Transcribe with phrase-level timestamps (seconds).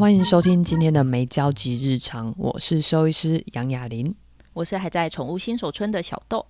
[0.00, 4.14] 欢迎收听今天的没交集日常，我是兽医师杨雅琳，
[4.54, 6.46] 我是还在宠物新手村的小豆。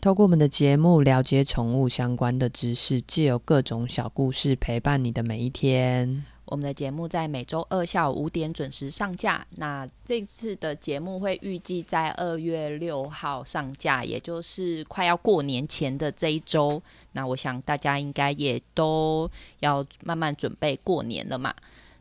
[0.00, 6.24] 透过我们的节目了解宠物相关的知识，借由各种小故事陪伴你的每一天。
[6.44, 9.44] 我们的节目在每周二下午五点准时上架。
[9.56, 16.80] 那这次的节目会预计在二月六号上架，也就是快要过年前的这一周。
[17.14, 19.28] 那我想大家应该也都
[19.58, 21.52] 要慢慢准备过年了嘛。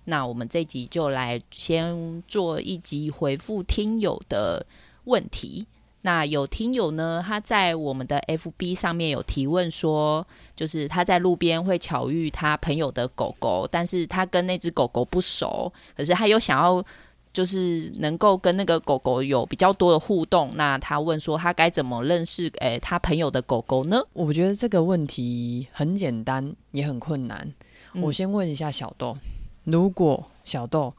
[0.06, 4.66] 那我们这集就来先做一集回复听友的
[5.04, 5.66] 问题。
[6.04, 10.26] 那有听友呢，他在我们的 FB 上面有提问说，
[10.56, 16.84] 就是他在路边会巧遇他朋友的狗狗，但是他跟那只狗狗不熟，可是他又想要
[17.32, 20.52] 就是能够跟那个狗狗有比较多的互动。
[20.56, 24.02] 那他问说，他该怎么认识诶、欸、他朋友的狗狗呢？
[24.14, 27.54] 我觉得这个问题很简单，也很困难。
[27.94, 29.16] 嗯、我先问一下小豆，
[29.64, 30.94] 如果小豆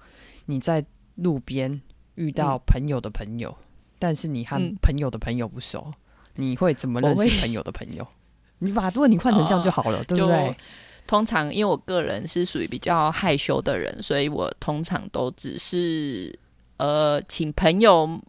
[0.47, 0.85] 你在
[1.17, 1.81] 路边
[2.15, 3.51] 遇到朋友的朋友。
[3.51, 3.65] 嗯
[4.03, 5.95] 但是你和朋友的朋友不熟，嗯、
[6.35, 8.05] 你会怎么认识朋友的朋友？
[8.59, 10.57] 你把问题换成这样就好了，哦、对不对？
[11.07, 16.37] 通常因为我个人是属于比较害羞的人，所以我通常都只是
[16.79, 18.21] 呃请朋友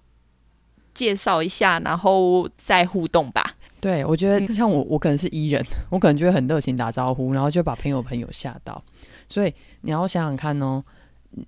[0.93, 3.55] 介绍一下，然后再互动吧。
[3.81, 8.79] 对，我觉得像我，我可能是伊人，我可能就会很热情打招呼，然后就把朋友朋友吓到。
[9.27, 10.83] 所以你要想想看哦。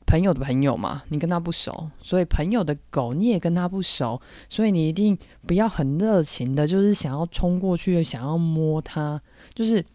[0.07, 9.21] 朋友的朋友嘛，你跟他不熟，所以朋友的狗你也跟他不熟，所以你一定不要很热情的，就是想要冲过去，想要摸它。
[9.53, 9.85] 就是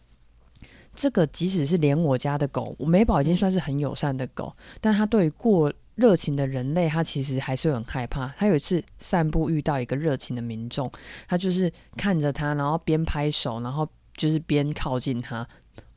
[0.95, 8.33] 这个，即使是连我家的狗，我美宝已经算是很友善的狗，但它对于过热情的人类，它其实还是很害怕。
[8.39, 10.89] 它有一次散步遇到一个热情的民众，
[11.27, 15.45] 它就是看着它，然后边拍手，然后就是边靠近它。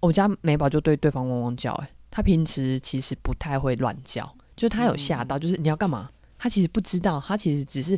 [0.03, 6.09] 我家美宝就对对方汪汪叫，欸，他平时其实不太会乱叫，就是他有吓到，就是你要干嘛？
[6.37, 7.97] 他其实不知道，他其实只是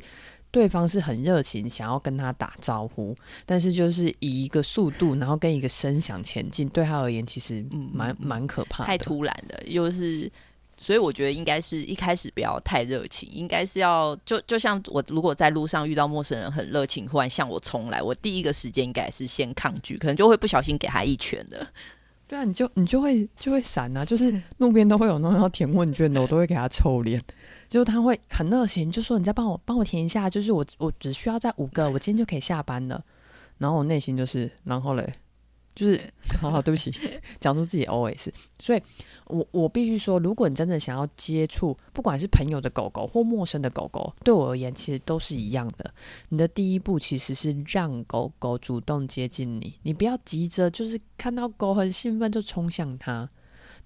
[0.52, 10.32] 对方是很热情，想要跟他打招呼，但是就是以一个速度，然后跟一个声响前进，对他而言其实蛮蛮可怕的，太突然的，又是，
[10.78, 21.68] 所以我觉得应该是一开始不要太热情，应该是要就就像我如果在路上遇到陌生人很热情，忽然向我冲来，我第一个时间应该是先抗拒，可能就会不小心给他一拳的。
[22.28, 27.24] 对啊，你就你就会就会闪啊，就是路边都会有那种要填问卷的，我都会给他臭脸。
[27.70, 33.04] 就是他会很热情，就说你再帮我帮我填一下，就是我我只需要在五个，我今天就可以下班了。
[33.58, 35.14] 然后我内心就是，然后嘞。
[35.76, 36.02] 就是，
[36.40, 36.92] 好好，对不起，
[37.40, 38.30] 讲出自己 OS。
[38.60, 38.82] 所以，
[39.28, 45.94] 我我必须说，如果你真的想要接触，不管是朋友的狗狗或陌生的狗狗，对我而言，其实都是一样的。
[46.30, 53.30] 你的第一步其实是让狗狗主动接近你，你不要急着就是看到狗很兴奋就冲向它，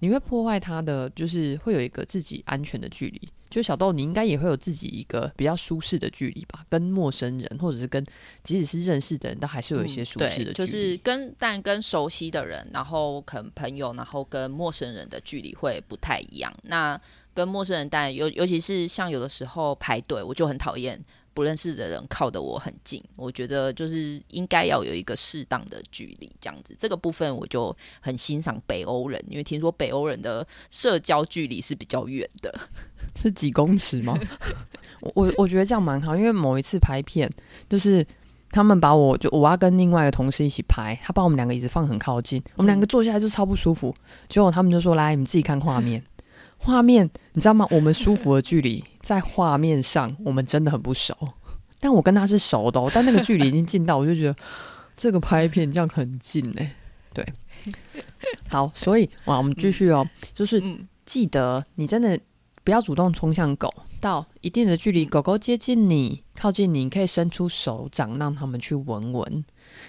[0.00, 3.28] 你会破坏他的，就是会有一个自己安全的距离。
[3.48, 6.64] 就小豆，你应该也会有自己一个比较舒适的距离吧？
[6.68, 8.04] 跟陌生人，或者是跟
[8.44, 10.50] 即使是认识的人，都还是有一些舒适的距离。
[10.50, 16.54] 嗯，就是跟但跟熟悉的人，然后可能朋友，然后跟陌生人的距离会不太一样。
[16.62, 16.98] 那
[17.34, 21.04] 跟陌生人，但尤尤其是像有的时候排队，我就很讨厌
[21.34, 23.02] 不认识的人靠得我很近。
[23.16, 26.74] 我觉得就是应该要有一个适当的距离，这样子。
[26.78, 32.52] 这个部分我就很欣赏北欧人，因为听说北欧人的社交距离是比较远的。
[33.16, 34.16] 是几公尺吗？
[35.14, 37.28] 我我觉得这样蛮好，因为某一次拍片，
[37.68, 38.06] 就是
[38.50, 43.94] 他们把我就我要跟另外一个同事一起拍，他把我们两个椅子放很靠近，我们两个坐下来就超不舒服。
[44.28, 46.04] 结果他们就说：“来，你们自己看画面，
[46.62, 47.66] 画面你知道吗？
[47.70, 51.16] 我们舒服的距离在画面上，我们真的很不熟。
[51.80, 54.36] 但我跟他是熟的哦，但那个距离已经近到，我就觉得
[54.96, 56.72] 这个拍片这样很近哎。
[57.14, 57.26] 对，
[58.48, 60.62] 好，所以哇，我们继续哦，就是
[61.06, 62.18] 记得你真的。”
[62.62, 69.44] 不要主动冲向狗，到一定的距离，狗狗接近你、靠近你，你可以伸出手掌让他们去闻闻。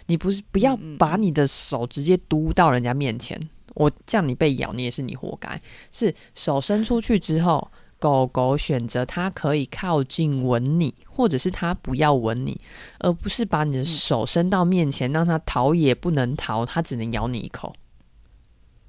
[0.06, 3.38] 你不是不要把你的手直接嘟到人家面前，
[3.76, 5.62] 我叫你被咬，你也是你活该。
[5.92, 12.60] 是手伸出去之后，狗狗选择它可以靠近吻你，或者是它不要吻你，
[13.00, 17.74] 而不是把你的手伸到面前，让它逃也不能逃，它只能咬你一口。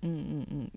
[0.00, 0.70] 嗯嗯嗯。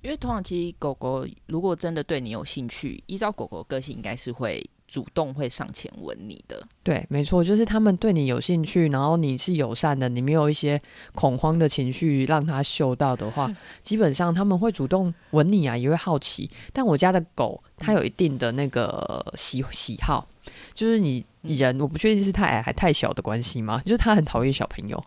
[0.00, 6.66] 因为通常其实狗狗如果真的对你有兴趣，依照狗狗个性，应该是会主动会上前吻你的。
[6.82, 10.80] 对，没错，就是他们对你有兴趣，然后你是友善的，你没有一些
[11.14, 16.50] 恐慌的情绪让他嗅到的话，基本上他们会主动吻你啊，也会好奇。
[16.72, 20.26] 但我家的狗它有一定的那个喜喜好，
[20.74, 23.80] 就是你人，我不确定是太矮还太小的关系吗？
[23.84, 25.00] 就是它很讨厌小朋友。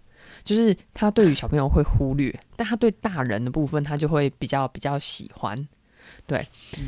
[0.43, 5.67] 就是他对于小朋友会忽略，但他对大人的部分他就会比较比较喜欢。
[6.27, 6.45] 对，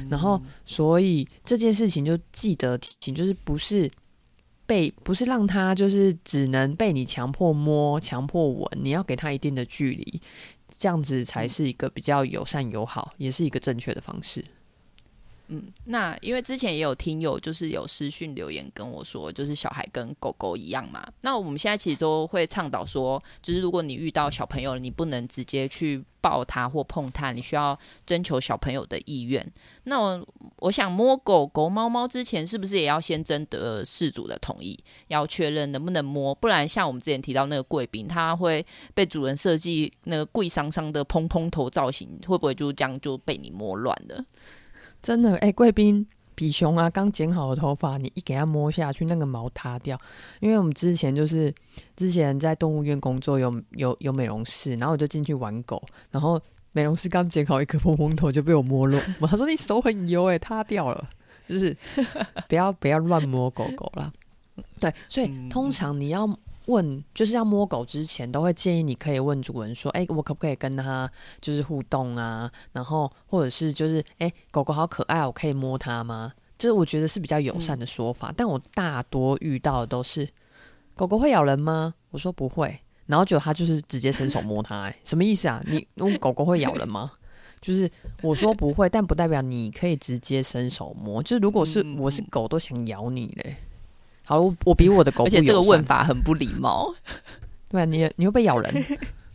[0.09, 3.91] 然后所以这件事情就记得提醒，就是不是
[4.65, 10.21] 被不是让他就是只能被你强迫摸、强迫吻，你要给他一定的距离，
[10.77, 14.43] 这样子才是一个比较友善友好，也是一个正确的方式。
[15.47, 21.05] 嗯，那因为之前也有听友就是有私讯留言跟我说，就是小孩跟狗狗一样嘛。
[21.21, 29.45] 那我们现在其实都会倡导说，就是如果你遇到小朋友，你不能直接去抱他或碰他，你需要征求小朋友的意愿。
[29.83, 30.27] 那我
[30.59, 36.33] 我想摸狗狗、猫猫之前，是不是也要先征得事主的同意，要确认能不能摸？
[36.33, 44.23] 不然像我们之前提到那个贵宾，他会被主人设计那个贵桑桑的蓬蓬头造型，会不会就这样就被你摸乱了？
[45.03, 49.99] 真的哎，贵宾比熊啊，刚剪好的头发，你一给它摸下去，那个毛塌掉。
[50.39, 51.53] 因为我们之前就是
[51.95, 55.79] 之前在动物园工作有，有有有美容室，然后我就进去玩狗，
[56.09, 56.41] 然后
[56.71, 61.09] 美容师刚剪好一颗蓬蓬头就被我摸落，他说你手很油哎，塌掉了，
[61.45, 61.75] 就是
[62.47, 64.11] 不要不要乱摸狗狗啦。
[64.79, 66.27] 对，所以通常你要。
[66.67, 71.09] 问就是要摸狗之前，都会建议你可以问主人说：“哎，我可不可以跟它
[71.41, 72.51] 就是互动啊？
[72.71, 78.29] 然后或者是就是哎，狗狗好可爱，我可以摸它吗？”就是我觉得是比较友善的说法。
[78.29, 80.27] 嗯、但我大多遇到的都是
[80.95, 81.93] 狗狗会咬人吗？
[82.11, 85.61] 我说不会，然后就他就是直接伸手摸它，哎，什么意思啊？
[85.67, 87.11] 你问狗狗会咬人吗？
[87.59, 87.89] 就是
[88.21, 91.23] 我说不会，但不代表你可以直接伸手摸。
[91.23, 93.55] 就是如果是我是狗，都想咬你嘞。
[94.25, 96.93] 好，我比我的狗， 而且这个问法很不礼貌。
[97.69, 98.85] 对啊，你你会被咬人。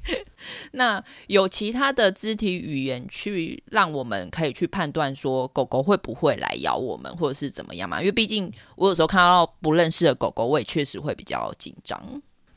[0.73, 8.01] 那有其他的肢体语言去让我们可以去判断说狗狗会不会来咬我们，或者是怎么样嘛？
[8.01, 12.01] 因为毕竟我有时候看到不认识的狗狗，我也确实会比较紧张。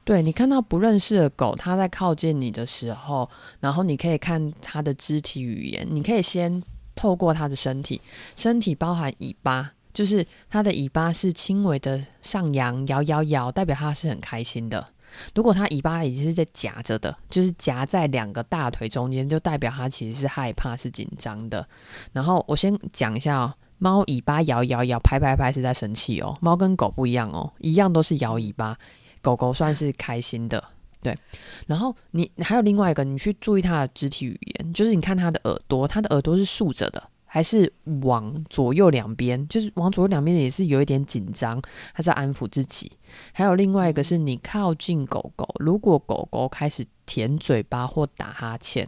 [0.05, 3.29] 对，你看到不认识的狗，它在靠近你的时候，
[3.59, 6.63] 然后你可以看它的肢体语言，你可以先
[6.95, 7.99] 透过它的身体，
[8.37, 9.73] 身体包含尾巴。
[9.93, 14.85] 就是它的尾巴是轻微的上扬，摇摇摇，代表它是很开心的。
[15.35, 21.67] 如果它尾巴已经是在夹着的，就是夹在两个大腿中间，就代表它其实是害怕、是紧张的。
[22.13, 26.37] 然后我先讲一下哦，猫尾巴摇摇摇，拍拍拍是在生气哦。
[26.39, 28.77] 猫跟狗不一样哦，一样都是摇尾巴，
[29.21, 30.63] 狗狗算是开心的。
[31.03, 31.17] 对，
[31.67, 37.03] 然后你还有另外一个，你去注意它的肢体语言，就是你看它的耳朵，它的耳朵是竖着的。
[37.33, 41.61] 还是往左右两边，就是往左右两边也是有一点紧张，
[41.93, 42.91] 他在安抚自己。
[43.31, 48.85] 还有另外一个是你靠近狗狗，如果狗狗开始舔嘴巴或打哈欠。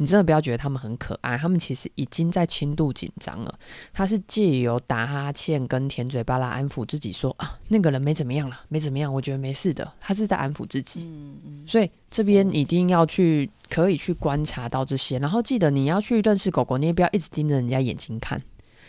[0.00, 3.58] 你真的不要觉得他们很可爱，他们其实已经在轻度紧张了。
[3.92, 9.92] 他是借由打哈欠跟舔嘴巴来安抚自己说，说啊，那个人没怎么样了，没怎么样，我觉得没事的。
[10.00, 11.00] 他是在安抚自己。
[11.02, 11.64] 嗯嗯。
[11.66, 15.18] 所以这边一定要去，可以去观察到这些。
[15.18, 18.40] 然后记得你要去认识狗狗，你也不要一直盯着人家眼睛看，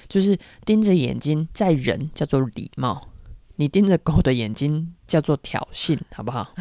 [0.08, 3.10] 就是盯着眼睛，在人叫做礼貌。
[3.58, 6.54] 你盯着狗的眼睛叫做挑衅，好不好？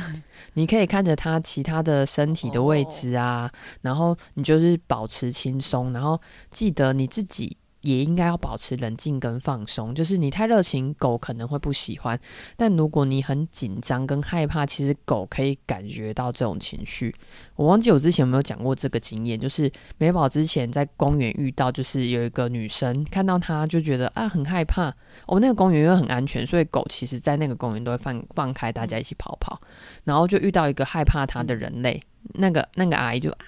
[0.55, 3.50] 你可以看着它其他的身体的位置啊，
[3.82, 7.56] 然后你就是保持轻松，然后记得你自己。
[7.82, 12.18] 也应该要保持冷静跟放松，就是你太热情，狗可能会不喜欢。
[12.56, 17.14] 但如果你很紧张跟害怕，其实狗可以感觉到这种情绪。
[17.54, 24.92] 我忘记我之前有没有讲过这个经验，就是美宝之前在公园遇到，就是有一个女生看到她就觉得啊很害怕。
[25.26, 29.61] 哦，那个公园因为很安全，所以狗其实在那个公园都会放放开，大家一起跑跑。
[30.04, 32.00] 然后就遇到一个害怕它的人类，
[32.35, 33.38] 那个那个阿姨就啊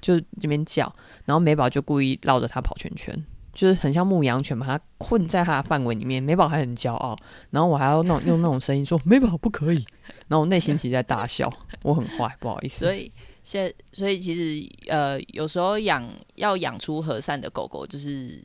[0.00, 0.94] 就这边叫，
[1.24, 3.24] 然后美宝就故意绕着它跑圈圈。
[3.54, 6.22] 就是很像牧羊犬，把它困在它的范围里面。
[6.22, 7.16] 美宝还很骄傲，
[7.50, 9.86] 然后我还要那种用那种声音说：“美宝不可以。
[10.28, 11.50] ”然后我内心其实在大笑，
[11.82, 12.84] 我很坏，不好意思。
[12.84, 13.10] 所以
[13.42, 18.42] 现所以其实呃，有时候养要养出和善的狗狗，就是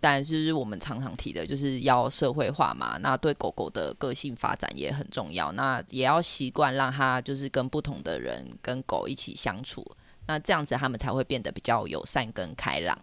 [0.00, 2.96] 当然是我们常常提的，就是要社会化嘛。
[3.00, 5.52] 那对狗狗的个性发展也很重要。
[5.52, 9.84] 那也要习惯让它就是跟不同的人跟狗一起相处，
[10.26, 12.96] 那这样子他们才会变得比较友善跟开朗。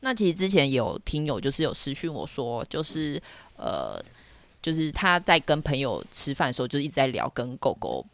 [0.00, 3.22] 那其实之前有听友就是有私讯我说，就是
[3.56, 4.02] 呃，
[4.62, 8.04] 就是他在跟朋友吃饭的时候，就一直在聊跟狗狗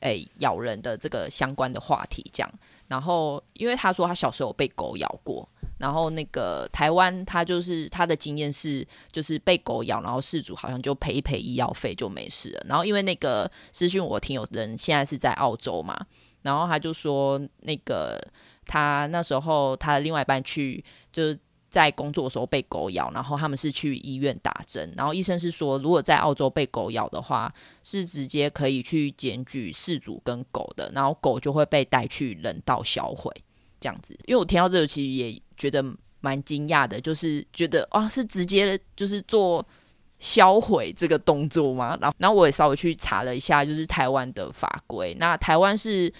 [0.00, 2.50] 诶、咬人的这个相关的话题，这样。
[2.88, 5.46] 然后因为他说他小时候被狗咬过，
[5.76, 12.66] 然后那个台湾他就是他的经验是，就是被狗咬，然后事主好像就赔一赔医药费就没事了。
[12.66, 16.06] 然后因为那个私讯我听友人现在是在澳洲嘛，
[16.40, 18.18] 然后他就说那个。
[18.66, 27.52] 他那时候，他的另外一半去就是在工作的时候被狗咬，然后他们是去医院打针，然后医生是说，如果在澳洲被狗咬的话，
[27.82, 33.30] 是直接可以去检举事主跟狗的，然后狗就会被带去人道销毁
[33.80, 34.16] 这样子。
[34.26, 35.84] 因为我听到这个，其实也觉得
[36.20, 39.66] 蛮惊讶的，就是觉得啊，是直接就是做
[40.20, 41.98] 销毁这个动作吗？
[42.00, 45.14] 然后，然后我也稍微去查了一下，就是台湾的法规。
[45.18, 46.10] 那台湾是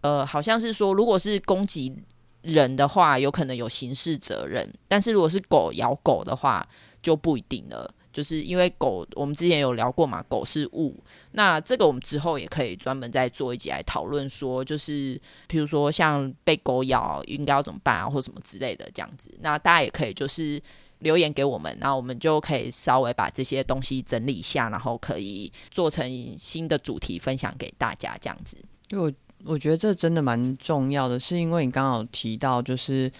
[0.00, 1.94] 呃，好像是说，如果是攻击
[2.42, 6.66] 人的话，有可能有刑事责任；但是如果是狗咬狗的话，
[7.02, 7.92] 就不一定了。
[8.10, 10.96] 就是因为狗，我们之前有聊过嘛，狗是物。
[11.32, 15.14] 那这个我们之后也可以专门再做一集来讨论，说就是，
[15.48, 19.30] 譬如说像被狗咬应该要怎么办啊，或什么之类的这样子。
[19.40, 20.60] 那大家也可以就是
[21.00, 28.56] 留言给我们，然后我们就可以稍微把这些东西整理一下，然后可以做成新的主题分享给大家这样子。
[28.90, 29.12] 因为我
[29.44, 33.10] 我觉得这真的蛮重要的，是因为你刚好提到就是。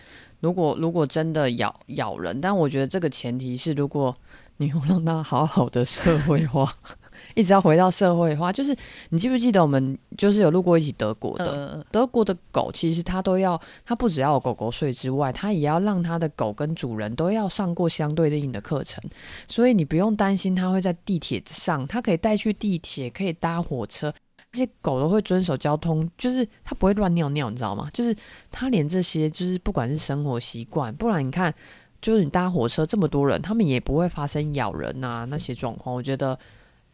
[0.41, 4.17] 如果如果真的咬咬人，但我觉得这个前提是，如果
[4.59, 6.73] 你要让它好好的社会化，
[7.35, 8.73] 一直要回到社会化，就是
[9.09, 19.03] 你记不记得我们就是有路过一起德国的，呃、德国的狗其实它都要，它不只要有狗狗税之外，它也要让它的狗跟主人都要上过相对应的课程，
[19.49, 24.15] 所以你不用担心它会在地铁上，它可以带去地铁，可以搭火车。
[24.51, 27.91] 这些狗都会遵守交通，就是它不会乱尿尿，你知道吗？
[27.93, 28.17] 就是
[28.51, 31.55] 它连这些，就是不管是生活习惯，不然你看，
[32.01, 35.95] 就是你搭火车这么多人，他们也不会发生咬人啊那些状况。
[35.95, 36.37] 我觉得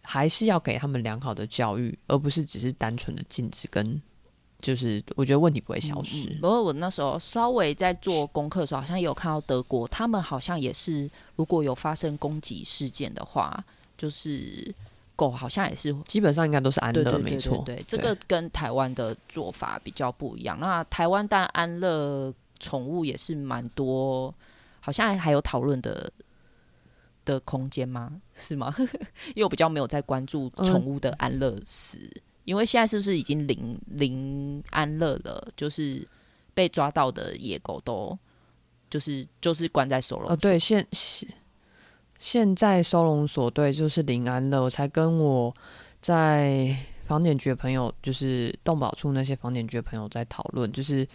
[0.03, 4.03] 还是要给他们良好的教育，而不是只是单纯的禁止跟，
[4.61, 6.27] 就是我觉得问题不会消失。
[6.41, 13.65] 不过、我那时候稍微在做功课的时候，好像有看到德国，他们好像也是，如果有发生攻击事件的话，
[13.97, 14.75] 就是。
[15.17, 17.63] 狗好像也是，基本上应该都是安乐，对对对对对，没错。
[17.65, 20.59] 对，这个跟台湾的做法比较不一样。
[20.61, 24.35] 那台湾但安乐宠物也是蛮多，
[24.81, 26.11] 好像还有讨论的
[27.25, 28.21] 的空间吗？
[28.35, 28.75] 是吗？
[29.35, 35.49] 因为我比较没有在关注宠物的安乐死，嗯、因为现在是不是已经零零安乐了？
[35.57, 36.07] 就是
[36.55, 38.19] 被抓到的野狗都
[38.91, 40.35] 就是就是关在收容所。
[40.35, 41.29] 哦，对，现现。
[42.25, 45.55] 现在收容所对就是林安乐，我才跟我
[46.01, 51.07] 在房检局的朋友，就是动保处那些房检局的朋友在讨论，就是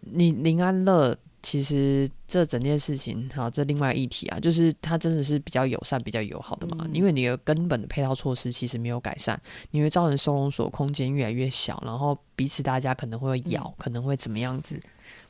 [0.00, 9.38] 你林安乐，其实这整件事情，好，这另外议题啊，就是它真的是比较友善、比较友好的嘛，嗯、因为你的根本的配套措施其实没有改善，
[9.72, 14.80] 你会造成收容所空间越来越小，然后彼此大家可能会咬，嗯、可能会怎么样子，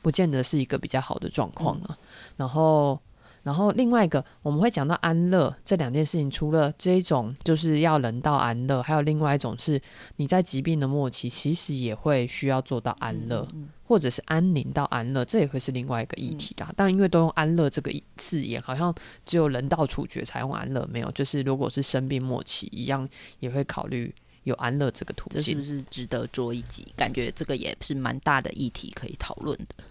[0.01, 1.97] 不见得是一个比较好的状况啊，嗯、
[2.37, 2.97] 然后。
[3.43, 9.81] 然后另外一个，我们会讲到安乐这两件事情，除了这一种就是要人道安乐，还有另外一种是
[10.17, 16.67] 你在疾病的末期，其实也会需要做到安乐，嗯嗯、或者是安宁到安乐，这也会是另外一个议题啦。
[16.69, 18.93] 嗯、但因为都用安乐这个字眼，好像
[19.25, 23.07] 只有人道处决才用安乐，没有，就是如果是生病末期一样，
[23.39, 25.39] 也会考虑有安乐这个途径。
[25.39, 26.87] 这是不是值得做一集？
[26.95, 29.83] 感觉这个也是蛮大的议题可以讨论的。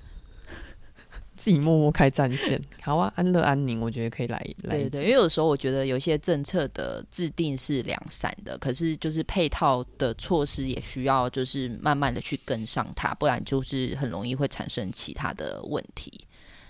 [1.38, 4.76] 自己默默开战线， 好啊，安乐安宁，我觉得可以来来。
[4.76, 16.12] 对对，因为有时候我觉得有一些政策的制定是两散的，可是就是配套的措施也需要就是慢慢的去跟上它，不然就是很容易会产生其他的问题。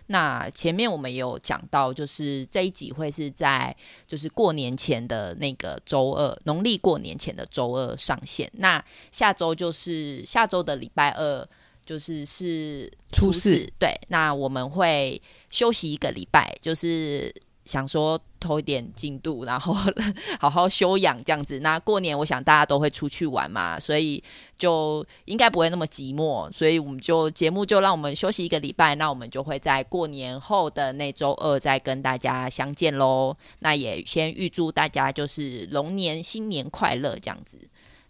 [0.09, 3.75] 那前面我们有讲到，就是这一集会是在
[4.07, 8.51] 就是过年前的那个周二，农历过年前的周二上线。
[8.55, 11.49] 那下周就是下周的礼拜二。
[11.89, 15.19] 就是是初四，初四对，那我们会
[15.49, 19.75] 休息一个礼拜，就是想说偷一点进度，然后
[20.39, 21.61] 好好休养这样子。
[21.61, 24.23] 那过年我想大家都会出去玩嘛，所以
[24.59, 33.35] 就应该不会那么寂寞，所以我们就节目就让我们休息一个礼拜，那我们就会在过年后的那周二再跟大家相见喽。
[33.61, 37.57] 那也先预祝大家就是龙年新年快乐这样子。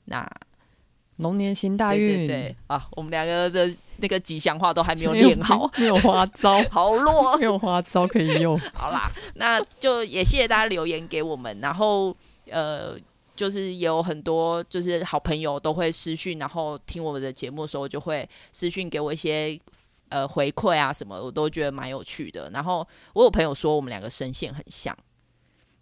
[0.07, 0.29] 那。
[1.19, 2.89] 龙年行大运，对对对啊！
[2.93, 8.59] 我们两个的那个吉祥话都还没有练好没，没有花招， 好弱， 没有花招可以用。
[8.75, 12.17] 好啦，那就也谢谢大家留言给我们，然后
[12.51, 12.97] 呃，
[13.35, 19.59] 就是有很多就是好朋友都会私讯，然后听我们的节目的时候就会私讯给我一些
[20.11, 22.49] 呃回馈啊什么，我都觉得蛮有趣的。
[22.55, 24.97] 然后我有朋友说我们两个声线很像，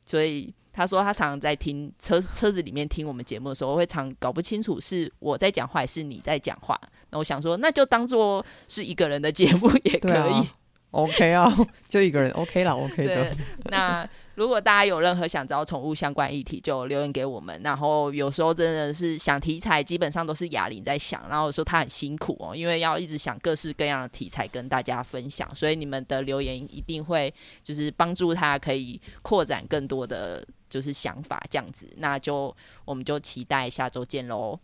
[0.07, 0.53] 所以。
[0.77, 6.79] 他说他常常在听车车子里面听我们节目的时候，我会常搞不清楚是我在讲话还是你在讲话。
[7.11, 10.13] 那我想说，那就当做是一个人的节目也可以。
[10.13, 10.47] 啊
[10.93, 11.53] OK 啊，
[11.89, 13.37] 就一个人 OK 啦，OK 的。
[13.65, 17.61] 那如果大家有任何想知道宠物相关议题，就留言给我们。
[17.63, 21.29] 然后有时候真的是想题材，基本上都是哑铃在想。
[21.29, 25.47] 然后说他很辛苦哦，因为要一直想各式各样的题材跟大家分享。
[25.55, 30.43] 所以你们的留言一定会就是帮助他可以扩展更多的。
[30.77, 32.55] 就是想法这样子，那就
[32.85, 34.59] 我们就期待下周见喽。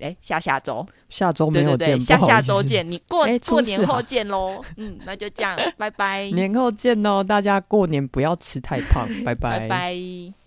[0.00, 4.64] 哎，下下周，下周没有见，对对对，下下周见，你过诶过年后见喽。
[4.78, 6.30] 嗯，那就这样，拜拜。
[6.32, 9.60] 年后见喽，大家过年不要吃太胖，拜拜。
[9.60, 10.41] 拜拜。